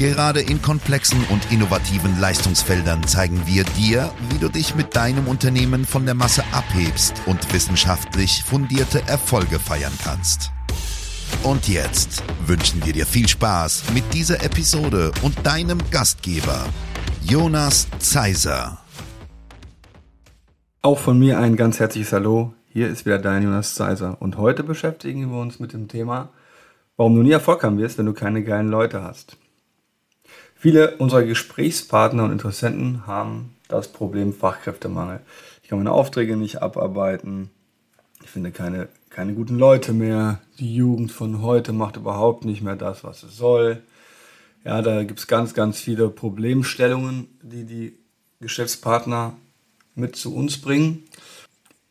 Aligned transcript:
Gerade 0.00 0.40
in 0.40 0.62
komplexen 0.62 1.22
und 1.28 1.52
innovativen 1.52 2.18
Leistungsfeldern 2.18 3.06
zeigen 3.06 3.42
wir 3.44 3.64
dir, 3.64 4.10
wie 4.30 4.38
du 4.38 4.48
dich 4.48 4.74
mit 4.74 4.96
deinem 4.96 5.28
Unternehmen 5.28 5.84
von 5.84 6.06
der 6.06 6.14
Masse 6.14 6.42
abhebst 6.52 7.20
und 7.26 7.52
wissenschaftlich 7.52 8.42
fundierte 8.42 9.02
Erfolge 9.06 9.58
feiern 9.58 9.92
kannst. 10.02 10.52
Und 11.42 11.68
jetzt 11.68 12.22
wünschen 12.46 12.82
wir 12.86 12.94
dir 12.94 13.04
viel 13.04 13.28
Spaß 13.28 13.92
mit 13.92 14.04
dieser 14.14 14.42
Episode 14.42 15.12
und 15.20 15.46
deinem 15.46 15.78
Gastgeber, 15.90 16.64
Jonas 17.22 17.86
Zeiser. 17.98 18.78
Auch 20.80 20.98
von 20.98 21.18
mir 21.18 21.38
ein 21.38 21.56
ganz 21.56 21.78
herzliches 21.78 22.14
Hallo. 22.14 22.54
Hier 22.70 22.88
ist 22.88 23.04
wieder 23.04 23.18
dein 23.18 23.42
Jonas 23.42 23.74
Zeiser. 23.74 24.16
Und 24.20 24.38
heute 24.38 24.64
beschäftigen 24.64 25.30
wir 25.30 25.38
uns 25.38 25.60
mit 25.60 25.74
dem 25.74 25.88
Thema, 25.88 26.30
warum 26.96 27.16
du 27.16 27.22
nie 27.22 27.32
Erfolg 27.32 27.62
haben 27.62 27.76
wirst, 27.76 27.98
wenn 27.98 28.06
du 28.06 28.14
keine 28.14 28.42
geilen 28.42 28.68
Leute 28.68 29.02
hast. 29.02 29.36
Viele 30.60 30.98
unserer 30.98 31.22
Gesprächspartner 31.22 32.24
und 32.24 32.32
Interessenten 32.32 33.06
haben 33.06 33.56
das 33.68 33.88
Problem 33.88 34.34
Fachkräftemangel. 34.34 35.20
Ich 35.62 35.70
kann 35.70 35.78
meine 35.78 35.92
Aufträge 35.92 36.36
nicht 36.36 36.60
abarbeiten. 36.60 37.48
Ich 38.22 38.28
finde 38.28 38.50
keine, 38.50 38.88
keine 39.08 39.32
guten 39.32 39.56
Leute 39.56 39.94
mehr. 39.94 40.42
Die 40.58 40.74
Jugend 40.74 41.12
von 41.12 41.40
heute 41.40 41.72
macht 41.72 41.96
überhaupt 41.96 42.44
nicht 42.44 42.60
mehr 42.60 42.76
das, 42.76 43.04
was 43.04 43.22
es 43.22 43.38
soll. 43.38 43.82
Ja, 44.62 44.82
da 44.82 45.02
gibt 45.02 45.20
es 45.20 45.28
ganz, 45.28 45.54
ganz 45.54 45.80
viele 45.80 46.10
Problemstellungen, 46.10 47.28
die 47.40 47.64
die 47.64 47.98
Geschäftspartner 48.40 49.38
mit 49.94 50.14
zu 50.14 50.34
uns 50.34 50.60
bringen. 50.60 51.04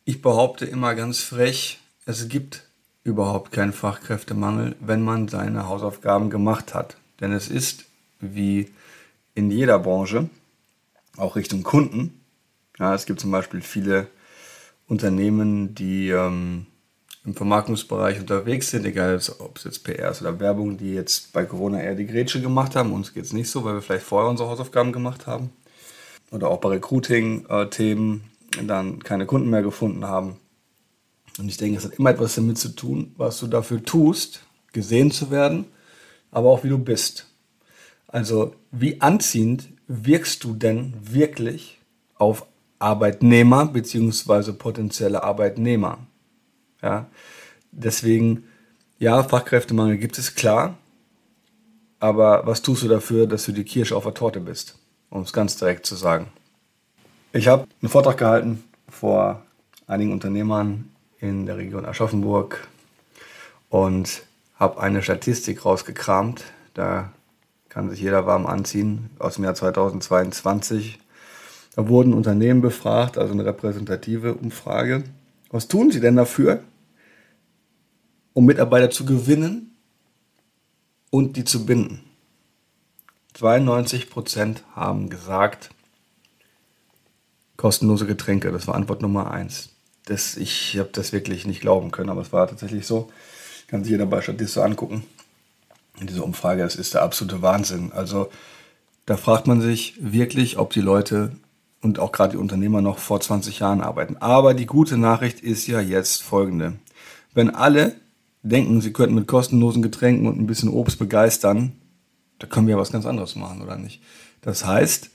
Ich 0.05 0.21
behaupte 0.21 0.65
immer 0.65 0.93
ganz 0.93 1.21
frech, 1.21 1.79
es 2.05 2.29
gibt 2.29 2.69
überhaupt 3.03 3.51
keinen 3.51 3.73
Fachkräftemangel, 3.73 4.75
wenn 4.79 5.01
man 5.01 5.27
seine 5.27 5.67
Hausaufgaben 5.67 6.29
gemacht 6.29 6.75
hat. 6.75 6.97
Denn 7.19 7.31
es 7.33 7.49
ist 7.49 7.88
wie 8.19 8.69
in 9.35 9.51
jeder 9.51 9.79
Branche, 9.79 10.29
auch 11.17 11.35
Richtung 11.35 11.63
Kunden. 11.63 12.21
Ja, 12.77 12.93
es 12.93 13.05
gibt 13.05 13.19
zum 13.19 13.31
Beispiel 13.31 13.61
viele 13.61 14.07
Unternehmen, 14.87 15.75
die 15.75 16.09
ähm, 16.09 16.65
im 17.25 17.35
Vermarktungsbereich 17.35 18.19
unterwegs 18.19 18.71
sind, 18.71 18.85
egal 18.85 19.19
ob 19.39 19.57
es 19.57 19.63
jetzt 19.63 19.83
PR 19.83 20.11
ist 20.11 20.21
oder 20.21 20.39
Werbung, 20.39 20.77
die 20.77 20.93
jetzt 20.93 21.33
bei 21.33 21.45
Corona 21.45 21.81
eher 21.81 21.95
die 21.95 22.07
Grätsche 22.07 22.41
gemacht 22.41 22.75
haben. 22.75 22.93
Uns 22.93 23.13
geht 23.13 23.25
es 23.25 23.33
nicht 23.33 23.49
so, 23.49 23.63
weil 23.63 23.75
wir 23.75 23.81
vielleicht 23.81 24.05
vorher 24.05 24.29
unsere 24.29 24.49
Hausaufgaben 24.49 24.91
gemacht 24.91 25.27
haben. 25.27 25.51
Oder 26.31 26.49
auch 26.49 26.59
bei 26.59 26.69
Recruiting-Themen 26.69 28.23
dann 28.65 29.03
keine 29.03 29.25
Kunden 29.25 29.49
mehr 29.49 29.61
gefunden 29.61 30.05
haben. 30.05 30.37
Und 31.37 31.47
ich 31.47 31.57
denke, 31.57 31.77
es 31.77 31.85
hat 31.85 31.93
immer 31.93 32.09
etwas 32.09 32.35
damit 32.35 32.57
zu 32.57 32.69
tun, 32.69 33.13
was 33.17 33.39
du 33.39 33.47
dafür 33.47 33.83
tust, 33.83 34.41
gesehen 34.73 35.11
zu 35.11 35.31
werden, 35.31 35.65
aber 36.31 36.49
auch 36.49 36.63
wie 36.63 36.69
du 36.69 36.77
bist. 36.77 37.28
Also 38.11 38.55
wie 38.71 39.01
anziehend 39.01 39.69
wirkst 39.87 40.43
du 40.43 40.53
denn 40.53 40.93
wirklich 41.01 41.79
auf 42.15 42.45
Arbeitnehmer 42.79 43.65
bzw. 43.67 44.53
potenzielle 44.53 45.23
Arbeitnehmer? 45.23 45.99
Ja, 46.81 47.07
deswegen, 47.71 48.45
ja, 48.99 49.23
Fachkräftemangel 49.23 49.97
gibt 49.97 50.17
es 50.17 50.35
klar, 50.35 50.77
aber 51.99 52.45
was 52.45 52.61
tust 52.61 52.83
du 52.83 52.87
dafür, 52.87 53.27
dass 53.27 53.45
du 53.45 53.51
die 53.51 53.65
Kirsche 53.65 53.95
auf 53.95 54.03
der 54.03 54.13
Torte 54.13 54.39
bist, 54.39 54.77
um 55.09 55.21
es 55.21 55.33
ganz 55.33 55.57
direkt 55.57 55.85
zu 55.85 55.95
sagen? 55.95 56.27
Ich 57.31 57.47
habe 57.47 57.67
einen 57.81 57.89
Vortrag 57.89 58.17
gehalten 58.17 58.63
vor 58.87 59.43
einigen 59.85 60.13
Unternehmern 60.13 60.89
in 61.19 61.45
der 61.45 61.57
Region 61.57 61.85
Aschaffenburg 61.85 62.67
und 63.69 64.23
habe 64.55 64.81
eine 64.81 65.03
Statistik 65.03 65.65
rausgekramt. 65.65 66.43
Da 66.73 67.11
kann 67.69 67.89
sich 67.89 68.01
jeder 68.01 68.25
warm 68.25 68.47
anziehen, 68.47 69.11
aus 69.19 69.35
dem 69.35 69.43
Jahr 69.43 69.55
2022. 69.55 70.99
Da 71.75 71.87
wurden 71.87 72.13
Unternehmen 72.13 72.61
befragt, 72.61 73.17
also 73.17 73.31
eine 73.31 73.45
repräsentative 73.45 74.33
Umfrage. 74.33 75.03
Was 75.51 75.67
tun 75.67 75.91
sie 75.91 75.99
denn 75.99 76.15
dafür, 76.15 76.63
um 78.33 78.45
Mitarbeiter 78.45 78.89
zu 78.89 79.05
gewinnen 79.05 79.75
und 81.11 81.37
die 81.37 81.45
zu 81.45 81.65
binden? 81.65 82.03
92 83.35 84.09
Prozent 84.09 84.63
haben 84.75 85.09
gesagt, 85.09 85.69
kostenlose 87.55 88.07
Getränke, 88.07 88.51
das 88.51 88.67
war 88.67 88.75
Antwort 88.75 89.01
Nummer 89.01 89.31
eins. 89.31 89.69
Das, 90.05 90.37
ich 90.37 90.77
habe 90.79 90.89
das 90.91 91.13
wirklich 91.13 91.45
nicht 91.45 91.61
glauben 91.61 91.91
können, 91.91 92.09
aber 92.09 92.21
es 92.21 92.33
war 92.33 92.47
tatsächlich 92.47 92.87
so. 92.87 93.11
Kann 93.67 93.83
sich 93.83 93.91
jeder 93.91 94.07
bei 94.07 94.21
Statistik 94.21 94.49
so 94.49 94.61
angucken 94.63 95.03
in 95.99 96.07
dieser 96.07 96.23
Umfrage, 96.23 96.63
das 96.63 96.75
ist 96.75 96.93
der 96.93 97.03
absolute 97.03 97.41
Wahnsinn. 97.41 97.91
Also 97.93 98.29
da 99.05 99.17
fragt 99.17 99.47
man 99.47 99.61
sich 99.61 99.95
wirklich, 99.99 100.57
ob 100.57 100.71
die 100.71 100.81
Leute 100.81 101.31
und 101.81 101.99
auch 101.99 102.11
gerade 102.11 102.31
die 102.31 102.37
Unternehmer 102.37 102.81
noch 102.81 102.99
vor 102.99 103.19
20 103.21 103.59
Jahren 103.59 103.81
arbeiten. 103.81 104.17
Aber 104.17 104.53
die 104.53 104.65
gute 104.65 104.97
Nachricht 104.97 105.39
ist 105.39 105.67
ja 105.67 105.79
jetzt 105.79 106.23
folgende. 106.23 106.73
Wenn 107.33 107.49
alle 107.49 107.95
denken, 108.43 108.81
sie 108.81 108.93
könnten 108.93 109.15
mit 109.15 109.27
kostenlosen 109.27 109.81
Getränken 109.81 110.27
und 110.27 110.39
ein 110.39 110.47
bisschen 110.47 110.69
Obst 110.69 110.99
begeistern, 110.99 111.73
da 112.39 112.47
können 112.47 112.67
wir 112.67 112.75
ja 112.75 112.81
was 112.81 112.91
ganz 112.91 113.05
anderes 113.05 113.35
machen, 113.35 113.61
oder 113.61 113.77
nicht? 113.77 114.01
Das 114.41 114.65
heißt, 114.65 115.09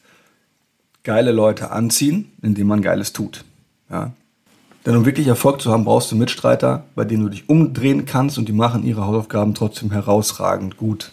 geile 1.03 1.33
Leute 1.33 1.71
anziehen, 1.71 2.33
indem 2.43 2.66
man 2.66 2.83
Geiles 2.83 3.12
tut. 3.12 3.45
Ja? 3.91 4.12
Denn 4.87 4.97
um 4.97 5.06
wirklich 5.06 5.27
Erfolg 5.27 5.62
zu 5.62 5.72
haben, 5.72 5.84
brauchst 5.84 6.12
du 6.12 6.17
Mitstreiter, 6.17 6.84
bei 6.95 7.05
denen 7.05 7.22
du 7.22 7.28
dich 7.31 7.49
umdrehen 7.49 8.05
kannst 8.05 8.37
und 8.37 8.49
die 8.49 8.53
machen 8.53 8.84
ihre 8.84 9.06
Hausaufgaben 9.06 9.55
trotzdem 9.55 9.91
herausragend 9.91 10.77
gut. 10.77 11.12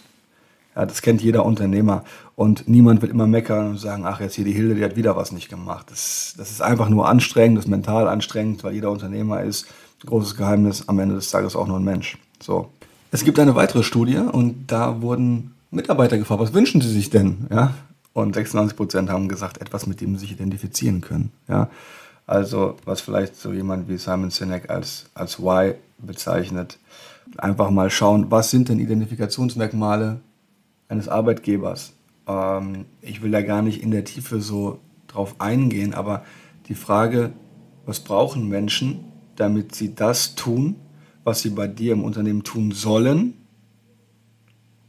Ja, 0.76 0.86
das 0.86 1.02
kennt 1.02 1.22
jeder 1.22 1.44
Unternehmer. 1.44 2.04
Und 2.34 2.68
niemand 2.68 3.02
wird 3.02 3.12
immer 3.12 3.26
meckern 3.26 3.70
und 3.70 3.78
sagen, 3.78 4.04
ach, 4.06 4.20
jetzt 4.20 4.34
hier 4.34 4.44
die 4.44 4.52
Hilde, 4.52 4.74
die 4.74 4.84
hat 4.84 4.96
wieder 4.96 5.16
was 5.16 5.32
nicht 5.32 5.48
gemacht. 5.48 5.86
Das, 5.90 6.34
das 6.36 6.50
ist 6.50 6.62
einfach 6.62 6.88
nur 6.88 7.08
anstrengend, 7.08 7.58
das 7.58 7.66
ist 7.66 7.70
mental 7.70 8.08
anstrengend, 8.08 8.64
weil 8.64 8.74
jeder 8.74 8.90
Unternehmer 8.90 9.42
ist, 9.42 9.66
großes 10.06 10.36
Geheimnis, 10.36 10.88
am 10.88 10.98
Ende 10.98 11.14
des 11.14 11.30
Tages 11.30 11.56
auch 11.56 11.66
nur 11.66 11.78
ein 11.78 11.84
Mensch. 11.84 12.18
So. 12.40 12.70
Es 13.10 13.24
gibt 13.24 13.38
eine 13.38 13.54
weitere 13.54 13.82
Studie 13.82 14.16
und 14.16 14.66
da 14.68 15.02
wurden 15.02 15.54
Mitarbeiter 15.70 16.18
gefragt, 16.18 16.40
was 16.40 16.54
wünschen 16.54 16.80
sie 16.80 16.90
sich 16.90 17.10
denn? 17.10 17.46
Ja? 17.50 17.74
Und 18.14 18.34
96 18.34 18.76
Prozent 18.76 19.10
haben 19.10 19.28
gesagt, 19.28 19.58
etwas, 19.60 19.86
mit 19.86 20.00
dem 20.00 20.14
sie 20.14 20.20
sich 20.20 20.32
identifizieren 20.32 21.00
können. 21.00 21.30
Ja? 21.48 21.68
Also 22.26 22.76
was 22.84 23.00
vielleicht 23.00 23.36
so 23.36 23.52
jemand 23.52 23.88
wie 23.88 23.98
Simon 23.98 24.30
Sinek 24.30 24.70
als, 24.70 25.10
als 25.14 25.40
Why 25.40 25.74
bezeichnet. 25.98 26.78
Einfach 27.36 27.70
mal 27.70 27.90
schauen, 27.90 28.30
was 28.30 28.50
sind 28.50 28.68
denn 28.68 28.78
Identifikationsmerkmale 28.78 30.20
eines 30.88 31.08
Arbeitgebers. 31.08 31.94
Ähm, 32.26 32.86
ich 33.00 33.22
will 33.22 33.30
da 33.30 33.42
gar 33.42 33.62
nicht 33.62 33.82
in 33.82 33.90
der 33.90 34.04
Tiefe 34.04 34.40
so 34.40 34.78
drauf 35.08 35.36
eingehen, 35.40 35.94
aber 35.94 36.24
die 36.68 36.74
Frage, 36.74 37.32
was 37.86 38.00
brauchen 38.00 38.48
Menschen, 38.48 39.04
damit 39.36 39.74
sie 39.74 39.94
das 39.94 40.34
tun, 40.34 40.76
was 41.24 41.40
sie 41.40 41.50
bei 41.50 41.66
dir 41.66 41.92
im 41.92 42.04
Unternehmen 42.04 42.44
tun 42.44 42.72
sollen, 42.72 43.34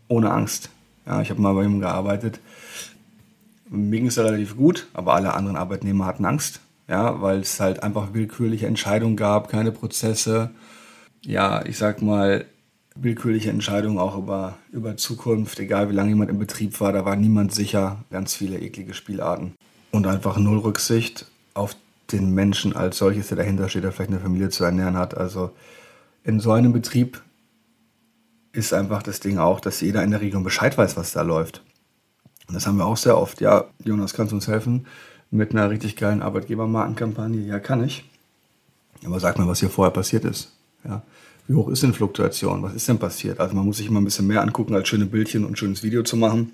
ohne 0.08 0.32
Angst. 0.32 0.70
Ja, 1.06 1.22
ich 1.22 1.30
habe 1.30 1.42
mal 1.42 1.54
bei 1.54 1.64
ihm 1.64 1.80
gearbeitet. 1.80 2.40
Mir 3.70 4.00
ging 4.00 4.08
es 4.08 4.18
relativ 4.18 4.56
gut, 4.56 4.88
aber 4.94 5.16
alle 5.16 5.34
anderen 5.34 5.58
Arbeitnehmer 5.58 6.06
hatten 6.06 6.26
Angst 6.26 6.60
ja, 6.88 7.22
weil 7.22 7.40
es 7.40 7.60
halt 7.60 7.84
einfach 7.84 8.14
willkürliche 8.14 8.68
Entscheidungen 8.68 9.16
gab, 9.16 9.50
keine 9.50 9.72
Prozesse. 9.72 10.52
Ja, 11.26 11.66
ich 11.66 11.78
sag 11.78 12.02
mal, 12.02 12.46
willkürliche 12.96 13.50
Entscheidungen 13.50 13.98
auch 13.98 14.18
über, 14.18 14.58
über 14.72 14.98
Zukunft, 14.98 15.60
egal 15.60 15.90
wie 15.90 15.96
lange 15.96 16.10
jemand 16.10 16.30
im 16.30 16.40
Betrieb 16.40 16.80
war, 16.80 16.94
da 16.94 17.06
war 17.06 17.16
niemand 17.16 17.54
sicher, 17.54 18.04
ganz 18.12 18.36
viele 18.36 18.60
eklige 18.60 18.94
Spielarten. 18.94 19.54
Und 19.92 20.08
einfach 20.08 20.38
null 20.38 20.60
Rücksicht 20.60 21.28
auf 21.54 21.76
den 22.12 22.34
Menschen 22.34 22.76
als 22.76 22.98
solches, 22.98 23.30
der 23.30 23.38
dahinter 23.38 23.70
steht, 23.70 23.84
der 23.84 23.92
vielleicht 23.92 24.12
eine 24.12 24.20
Familie 24.20 24.50
zu 24.50 24.64
ernähren 24.64 24.98
hat. 24.98 25.16
Also 25.18 25.52
in 26.24 26.40
so 26.40 26.52
einem 26.52 26.74
Betrieb 26.74 27.22
ist 28.52 28.74
einfach 28.74 29.02
das 29.02 29.20
Ding 29.20 29.40
auch, 29.40 29.60
dass 29.60 29.82
jeder 29.82 30.04
in 30.04 30.12
der 30.12 30.22
Region 30.22 30.44
Bescheid 30.44 30.78
weiß, 30.78 30.96
was 30.96 31.14
da 31.14 31.22
läuft. 31.22 31.64
Und 32.48 32.56
das 32.56 32.68
haben 32.68 32.78
wir 32.78 32.86
auch 32.86 32.98
sehr 32.98 33.18
oft. 33.18 33.42
Ja, 33.42 33.66
Jonas, 33.84 34.14
kannst 34.14 34.32
du 34.32 34.36
uns 34.36 34.48
helfen? 34.48 34.86
Mit 35.34 35.52
einer 35.52 35.70
richtig 35.70 35.96
geilen 35.96 36.22
Arbeitgebermarkenkampagne, 36.22 37.42
ja, 37.42 37.60
kann 37.60 37.84
ich. 37.84 38.06
Aber 39.04 39.20
sag 39.20 39.38
mal, 39.38 39.48
was 39.48 39.60
hier 39.60 39.70
vorher 39.70 39.92
passiert 39.92 40.26
ist. 40.26 40.52
Ja. 40.86 41.02
Wie 41.48 41.56
hoch 41.56 41.70
ist 41.70 41.84
denn 41.84 41.94
Fluktuation? 41.94 42.62
Was 42.62 42.74
ist 42.74 42.88
denn 42.88 43.00
passiert? 43.00 43.40
Also 43.40 43.56
man 43.56 43.66
muss 43.66 43.78
sich 43.78 43.88
immer 43.88 44.00
ein 44.00 44.06
bisschen 44.06 44.28
mehr 44.28 44.42
angucken, 44.42 44.76
als 44.76 44.88
schöne 44.88 45.08
Bildchen 45.08 45.44
und 45.44 45.54
ein 45.54 45.56
schönes 45.56 45.84
Video 45.84 46.04
zu 46.04 46.16
machen, 46.16 46.54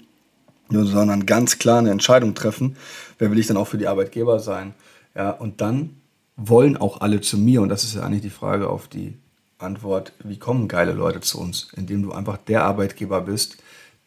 sondern 0.70 1.26
ganz 1.26 1.60
klar 1.60 1.80
eine 1.80 1.92
Entscheidung 1.92 2.34
treffen. 2.34 2.78
Wer 3.20 3.30
will 3.30 3.38
ich 3.38 3.48
dann 3.48 3.58
auch 3.58 3.68
für 3.68 3.78
die 3.78 3.88
Arbeitgeber 3.88 4.40
sein? 4.40 4.74
Ja, 5.14 5.31
und 5.31 5.62
dann 5.62 5.98
wollen 6.38 6.78
auch 6.78 7.02
alle 7.02 7.22
zu 7.22 7.38
mir. 7.38 7.62
Und 7.62 7.70
das 7.70 7.84
ist 7.84 7.96
ja 7.96 8.02
eigentlich 8.02 8.22
die 8.22 8.30
Frage 8.30 8.70
auf 8.70 8.88
die 8.88 9.14
Antwort, 9.58 10.14
wie 10.24 10.40
kommen 10.40 10.70
geile 10.70 10.94
Leute 10.94 11.20
zu 11.20 11.40
uns? 11.40 11.68
Indem 11.76 12.02
du 12.02 12.14
einfach 12.14 12.38
der 12.38 12.64
Arbeitgeber 12.64 13.22
bist, 13.22 13.58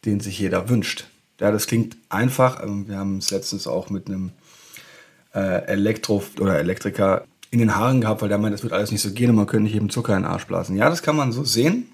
den 0.06 0.20
sich 0.20 0.38
jeder 0.38 0.68
wünscht. 0.70 1.06
Ja, 1.40 1.50
das 1.50 1.66
klingt 1.66 1.96
einfach. 2.08 2.62
Ähm, 2.62 2.88
wir 2.88 2.96
haben 2.96 3.18
es 3.18 3.30
letztens 3.30 3.66
auch 3.66 3.90
mit 3.90 4.08
einem 4.08 4.32
äh, 5.34 5.66
Elektro- 5.66 6.22
oder 6.40 6.58
Elektriker 6.58 7.24
in 7.50 7.58
den 7.58 7.76
Haaren 7.76 8.00
gehabt, 8.00 8.22
weil 8.22 8.28
der 8.28 8.38
meint, 8.38 8.54
das 8.54 8.62
wird 8.62 8.72
alles 8.72 8.90
nicht 8.90 9.02
so 9.02 9.12
gehen 9.12 9.30
und 9.30 9.36
man 9.36 9.46
könnte 9.46 9.64
nicht 9.64 9.76
eben 9.76 9.90
Zucker 9.90 10.16
in 10.16 10.22
den 10.22 10.30
Arsch 10.30 10.46
blasen. 10.46 10.76
Ja, 10.76 10.88
das 10.88 11.02
kann 11.02 11.16
man 11.16 11.32
so 11.32 11.44
sehen. 11.44 11.88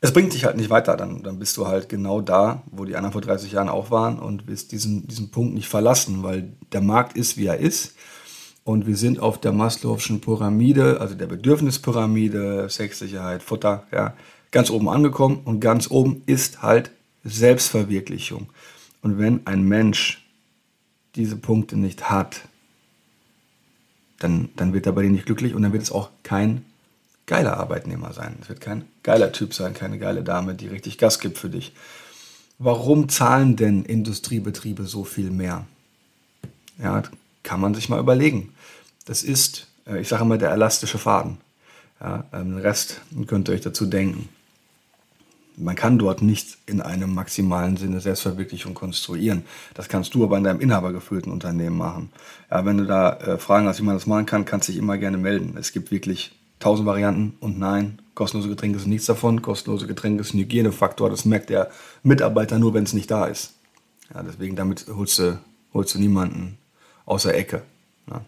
Es 0.00 0.12
bringt 0.12 0.32
dich 0.32 0.44
halt 0.44 0.56
nicht 0.56 0.70
weiter. 0.70 0.96
Dann, 0.96 1.22
dann 1.22 1.38
bist 1.38 1.56
du 1.56 1.66
halt 1.66 1.88
genau 1.88 2.20
da, 2.20 2.62
wo 2.70 2.84
die 2.84 2.96
anderen 2.96 3.12
vor 3.12 3.20
30 3.20 3.52
Jahren 3.52 3.68
auch 3.68 3.90
waren 3.90 4.18
und 4.18 4.46
wirst 4.46 4.72
diesen, 4.72 5.06
diesen 5.06 5.30
Punkt 5.30 5.54
nicht 5.54 5.68
verlassen, 5.68 6.22
weil 6.22 6.52
der 6.72 6.80
Markt 6.80 7.16
ist, 7.16 7.36
wie 7.36 7.46
er 7.46 7.58
ist. 7.58 7.94
Und 8.64 8.86
wir 8.86 8.96
sind 8.96 9.20
auf 9.20 9.40
der 9.40 9.52
Maslow'schen 9.52 10.20
Pyramide, 10.20 11.00
also 11.00 11.14
der 11.14 11.26
Bedürfnispyramide, 11.26 12.68
Sexsicherheit, 12.68 13.42
Futter, 13.42 13.84
ja, 13.92 14.14
ganz 14.50 14.70
oben 14.70 14.88
angekommen. 14.88 15.40
Und 15.44 15.60
ganz 15.60 15.90
oben 15.90 16.22
ist 16.26 16.62
halt 16.62 16.90
Selbstverwirklichung. 17.24 18.48
Und 19.02 19.18
wenn 19.18 19.46
ein 19.46 19.62
Mensch 19.62 20.25
diese 21.16 21.36
Punkte 21.36 21.76
nicht 21.76 22.10
hat, 22.10 22.42
dann, 24.18 24.50
dann 24.56 24.72
wird 24.72 24.86
er 24.86 24.92
bei 24.92 25.02
dir 25.02 25.10
nicht 25.10 25.26
glücklich 25.26 25.54
und 25.54 25.62
dann 25.62 25.72
wird 25.72 25.82
es 25.82 25.92
auch 25.92 26.10
kein 26.22 26.64
geiler 27.26 27.56
Arbeitnehmer 27.56 28.12
sein. 28.12 28.36
Es 28.40 28.48
wird 28.48 28.60
kein 28.60 28.84
geiler 29.02 29.32
Typ 29.32 29.52
sein, 29.52 29.74
keine 29.74 29.98
geile 29.98 30.22
Dame, 30.22 30.54
die 30.54 30.68
richtig 30.68 30.98
Gas 30.98 31.18
gibt 31.18 31.38
für 31.38 31.50
dich. 31.50 31.72
Warum 32.58 33.08
zahlen 33.08 33.56
denn 33.56 33.84
Industriebetriebe 33.84 34.84
so 34.84 35.04
viel 35.04 35.30
mehr? 35.30 35.66
Ja, 36.78 37.02
kann 37.42 37.60
man 37.60 37.74
sich 37.74 37.88
mal 37.88 38.00
überlegen. 38.00 38.54
Das 39.04 39.22
ist, 39.22 39.66
äh, 39.86 40.00
ich 40.00 40.08
sage 40.08 40.22
immer, 40.22 40.38
der 40.38 40.52
elastische 40.52 40.98
Faden. 40.98 41.38
Ja, 42.00 42.24
ähm, 42.32 42.52
den 42.52 42.58
Rest 42.58 43.00
könnt 43.26 43.48
ihr 43.48 43.54
euch 43.54 43.60
dazu 43.60 43.86
denken 43.86 44.28
man 45.56 45.74
kann 45.74 45.98
dort 45.98 46.22
nicht 46.22 46.58
in 46.66 46.80
einem 46.80 47.14
maximalen 47.14 47.76
Sinne 47.76 48.00
Selbstverwirklichung 48.00 48.74
konstruieren. 48.74 49.44
Das 49.74 49.88
kannst 49.88 50.14
du 50.14 50.24
aber 50.24 50.36
in 50.36 50.44
deinem 50.44 50.60
inhabergeführten 50.60 51.32
Unternehmen 51.32 51.78
machen. 51.78 52.10
Ja, 52.50 52.64
wenn 52.64 52.78
du 52.78 52.84
da 52.84 53.14
äh, 53.14 53.38
Fragen 53.38 53.66
hast, 53.66 53.80
wie 53.80 53.84
man 53.84 53.94
das 53.94 54.06
machen 54.06 54.26
kann, 54.26 54.44
kannst 54.44 54.68
du 54.68 54.72
dich 54.72 54.80
immer 54.80 54.98
gerne 54.98 55.16
melden. 55.16 55.56
Es 55.58 55.72
gibt 55.72 55.90
wirklich 55.90 56.32
tausend 56.58 56.86
Varianten 56.86 57.34
und 57.40 57.58
nein, 57.58 57.98
kostenlose 58.14 58.48
Getränke 58.48 58.78
sind 58.78 58.90
nichts 58.90 59.06
davon. 59.06 59.42
Kostenlose 59.42 59.86
Getränke 59.86 60.22
ist 60.22 60.34
ein 60.34 60.38
Hygienefaktor. 60.38 61.10
Das 61.10 61.24
merkt 61.24 61.50
der 61.50 61.70
Mitarbeiter 62.02 62.58
nur, 62.58 62.74
wenn 62.74 62.84
es 62.84 62.92
nicht 62.92 63.10
da 63.10 63.26
ist. 63.26 63.54
Ja, 64.14 64.22
deswegen 64.22 64.56
damit 64.56 64.86
holst 64.94 65.18
du, 65.18 65.38
holst 65.72 65.94
du 65.94 65.98
niemanden 65.98 66.58
außer 67.06 67.34
Ecke. 67.34 67.62
Ja. 68.10 68.22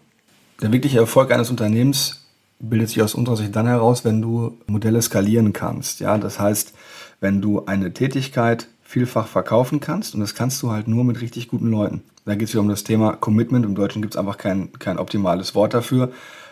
Der 0.61 0.71
wirkliche 0.71 0.99
Erfolg 0.99 1.31
eines 1.31 1.49
Unternehmens 1.49 2.25
bildet 2.59 2.89
sich 2.89 3.01
aus 3.01 3.15
unserer 3.15 3.37
Sicht 3.37 3.55
dann 3.55 3.67
heraus, 3.67 4.03
wenn 4.03 4.21
du 4.21 4.57
Modelle 4.67 5.01
skalieren 5.01 5.53
kannst. 5.53 6.01
Ja, 6.01 6.17
das 6.17 6.39
heißt, 6.39 6.73
wenn 7.19 7.41
du 7.41 7.65
eine 7.65 7.93
Tätigkeit 7.93 8.67
vielfach 8.81 9.27
verkaufen 9.27 9.79
kannst 9.79 10.15
und 10.15 10.19
das 10.19 10.33
kannst 10.33 10.61
du 10.63 10.71
halt 10.71 10.87
nur 10.87 11.03
mit 11.03 11.21
richtig 11.21 11.47
guten 11.47 11.69
Leuten. 11.69 12.01
Da 12.25 12.35
geht 12.35 12.47
es 12.47 12.53
wieder 12.53 12.61
um 12.61 12.69
das 12.69 12.83
Thema 12.83 13.13
Commitment. 13.13 13.65
Im 13.65 13.75
Deutschen 13.75 14.01
gibt 14.01 14.15
es 14.15 14.19
einfach 14.19 14.37
kein, 14.37 14.71
kein 14.79 14.97
optimales 14.97 15.55
Wort 15.55 15.73
dafür. 15.73 16.11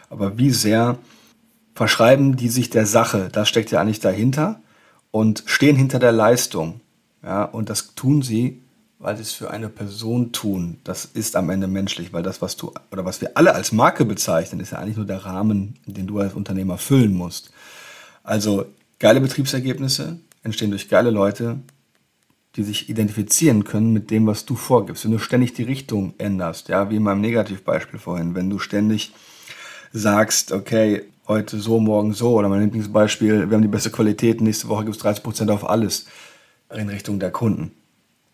Aber 0.10 0.38
wie 0.38 0.52
sehr 0.52 0.98
verschreiben 1.76 2.36
die 2.36 2.50
sich 2.50 2.70
der 2.70 2.86
Sache? 2.86 3.30
Das 3.32 3.50
steckt 3.50 3.72
ja 3.72 3.82
eigentlich 3.82 4.00
dahinter 4.00 4.62
und 5.12 5.44
stehen 5.46 5.76
hinter 5.76 6.00
der 6.00 6.12
Leistung. 6.12 6.82
Ja, 7.24 7.44
und 7.44 7.70
das 7.70 7.96
tun 7.96 8.22
sie, 8.22 8.62
weil 9.00 9.16
sie 9.16 9.24
es 9.24 9.34
für 9.34 9.52
eine 9.52 9.70
Person 9.70 10.32
tun. 10.32 10.78
Das 10.84 11.06
ist 11.06 11.36
am 11.36 11.50
Ende 11.50 11.68
menschlich, 11.68 12.14
weil 12.14 12.24
das, 12.24 12.42
was 12.42 12.56
du 12.56 12.72
oder 12.92 13.06
was 13.06 13.22
wir 13.22 13.32
alle 13.36 13.54
als 13.54 13.72
Marke 13.72 14.06
bezeichnen, 14.06 14.60
ist 14.60 14.72
ja 14.72 14.80
eigentlich 14.80 14.98
nur 14.98 15.06
der 15.06 15.26
Rahmen, 15.26 15.76
den 15.86 16.08
du 16.08 16.20
als 16.20 16.34
Unternehmer 16.34 16.78
füllen 16.78 17.14
musst. 17.14 17.52
Also 18.24 18.66
geile 19.00 19.22
Betriebsergebnisse, 19.22 20.20
entstehen 20.44 20.72
durch 20.72 20.90
geile 20.90 21.10
Leute, 21.10 21.60
die 22.56 22.64
sich 22.64 22.90
identifizieren 22.90 23.64
können 23.64 23.94
mit 23.94 24.10
dem, 24.10 24.26
was 24.26 24.46
du 24.46 24.56
vorgibst. 24.56 25.06
Wenn 25.06 25.12
du 25.12 25.20
ständig 25.20 25.54
die 25.54 25.64
Richtung 25.64 26.16
änderst, 26.18 26.70
ja, 26.70 26.90
wie 26.90 26.96
in 26.96 27.04
meinem 27.04 27.22
Negativbeispiel 27.22 28.00
vorhin, 28.00 28.34
wenn 28.34 28.50
du 28.50 28.58
ständig 28.58 29.14
sagst, 29.94 30.52
okay, 30.52 31.04
heute 31.28 31.60
so, 31.60 31.80
morgen 31.80 32.14
so, 32.14 32.34
oder 32.34 32.50
mein 32.50 32.64
Lieblingsbeispiel, 32.64 33.50
wir 33.50 33.56
haben 33.56 33.62
die 33.62 33.68
beste 33.68 33.92
Qualität, 33.92 34.42
nächste 34.42 34.70
Woche 34.70 34.86
gibt 34.86 34.98
es 34.98 35.04
30% 35.04 35.52
auf 35.52 35.70
alles 35.70 36.08
in 36.74 36.90
Richtung 36.90 37.20
der 37.20 37.32
Kunden. 37.32 37.72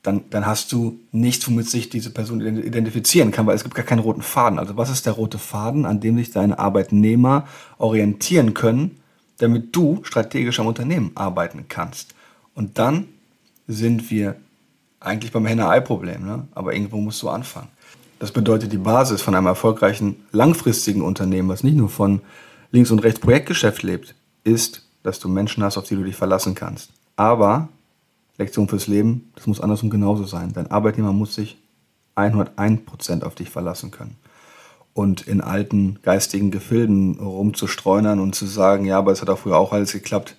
Dann, 0.04 0.24
dann 0.30 0.46
hast 0.46 0.72
du 0.72 1.00
nichts, 1.12 1.48
womit 1.48 1.70
sich 1.70 1.90
diese 1.90 2.10
Person 2.10 2.42
identifizieren 2.42 3.32
kann, 3.32 3.46
weil 3.46 3.56
es 3.56 3.64
gibt 3.64 3.76
gar 3.76 3.86
keinen 3.86 4.00
roten 4.00 4.22
Faden. 4.22 4.60
Also 4.60 4.76
was 4.76 4.90
ist 4.90 5.06
der 5.06 5.14
rote 5.14 5.38
Faden, 5.38 5.86
an 5.86 6.02
dem 6.02 6.18
sich 6.18 6.32
deine 6.32 6.60
Arbeitnehmer 6.60 7.48
orientieren 7.78 8.54
können, 8.54 9.00
damit 9.38 9.76
du 9.76 10.02
strategisch 10.04 10.60
am 10.60 10.68
Unternehmen 10.68 11.12
arbeiten 11.16 11.66
kannst. 11.68 12.14
Und 12.56 12.78
dann 12.78 13.08
sind 13.68 14.12
wir 14.12 14.36
eigentlich 15.00 15.32
beim 15.32 15.46
Henne-Ei-Problem, 15.46 16.26
ne? 16.26 16.48
aber 16.54 16.74
irgendwo 16.74 16.98
musst 16.98 17.22
du 17.22 17.30
anfangen. 17.30 17.70
Das 18.20 18.32
bedeutet, 18.32 18.72
die 18.72 18.78
Basis 18.78 19.22
von 19.22 19.36
einem 19.36 19.48
erfolgreichen, 19.48 20.24
langfristigen 20.32 21.02
Unternehmen, 21.02 21.50
was 21.50 21.64
nicht 21.64 21.76
nur 21.76 21.90
von 21.90 22.22
links 22.72 22.92
und 22.92 23.00
rechts 23.00 23.20
Projektgeschäft 23.20 23.84
lebt, 23.84 24.16
ist, 24.44 24.84
dass 25.04 25.20
du 25.20 25.28
Menschen 25.28 25.64
hast, 25.64 25.78
auf 25.78 25.88
die 25.88 25.96
du 25.96 26.04
dich 26.04 26.16
verlassen 26.16 26.56
kannst. 26.56 26.92
Aber, 27.16 27.68
Lektion 28.38 28.70
fürs 28.70 28.88
Leben, 28.88 29.32
das 29.36 29.48
muss 29.48 29.60
andersrum 29.60 29.90
genauso 29.90 30.24
sein. 30.24 30.54
Dein 30.54 30.72
Arbeitnehmer 30.72 31.12
muss 31.12 31.36
sich 31.36 31.58
101% 32.16 33.24
auf 33.24 33.36
dich 33.36 33.50
verlassen 33.50 33.92
können 33.92 34.16
und 34.94 35.22
in 35.22 35.42
alten 35.42 36.00
geistigen 36.04 36.52
Gefilden 36.52 37.20
rumzustreunern 37.20 38.20
und 38.20 38.36
zu 38.36 38.46
sagen, 38.46 38.86
ja, 38.86 38.98
aber 38.98 39.12
es 39.12 39.22
hat 39.22 39.30
auch 39.30 39.40
früher 39.40 39.58
auch 39.58 39.74
alles 39.74 39.92
geklappt, 39.92 40.36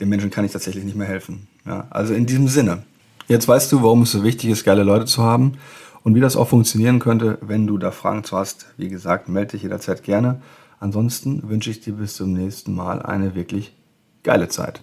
den 0.00 0.08
Menschen 0.08 0.30
kann 0.30 0.44
ich 0.44 0.52
tatsächlich 0.52 0.84
nicht 0.84 0.96
mehr 0.96 1.06
helfen. 1.06 1.48
Ja, 1.66 1.86
also 1.90 2.14
in 2.14 2.26
diesem 2.26 2.48
Sinne. 2.48 2.84
Jetzt 3.26 3.46
weißt 3.46 3.70
du, 3.72 3.82
warum 3.82 4.02
es 4.02 4.12
so 4.12 4.24
wichtig 4.24 4.48
ist, 4.50 4.64
geile 4.64 4.84
Leute 4.84 5.04
zu 5.04 5.22
haben 5.22 5.58
und 6.02 6.14
wie 6.14 6.20
das 6.20 6.36
auch 6.36 6.48
funktionieren 6.48 6.98
könnte, 6.98 7.38
wenn 7.42 7.66
du 7.66 7.76
da 7.76 7.90
Fragen 7.90 8.24
zu 8.24 8.36
hast. 8.36 8.66
Wie 8.78 8.88
gesagt, 8.88 9.28
melde 9.28 9.52
dich 9.52 9.62
jederzeit 9.62 10.02
gerne. 10.02 10.40
Ansonsten 10.80 11.48
wünsche 11.48 11.70
ich 11.70 11.80
dir 11.80 11.94
bis 11.94 12.14
zum 12.14 12.32
nächsten 12.32 12.74
Mal 12.74 13.02
eine 13.02 13.34
wirklich 13.34 13.74
geile 14.22 14.48
Zeit. 14.48 14.82